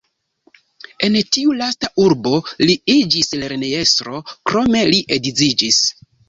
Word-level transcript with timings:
En 1.07 1.17
tiu 1.35 1.51
lasta 1.59 1.89
urbo 2.03 2.33
li 2.63 2.77
iĝis 2.95 3.29
lernejestro, 3.43 4.23
krome 4.33 4.83
li 4.91 5.05
edziĝis. 5.19 5.81